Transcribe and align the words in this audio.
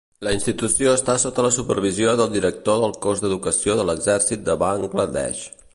La 0.25 0.31
institució 0.35 0.93
està 0.99 1.15
sota 1.23 1.45
la 1.47 1.51
supervisió 1.57 2.15
del 2.21 2.33
director 2.39 2.81
del 2.85 2.97
Cos 3.07 3.21
d'Educació 3.27 3.79
de 3.81 3.87
l'Exèrcit 3.91 4.45
de 4.49 4.57
Bangla 4.65 5.09
Desh. 5.19 5.45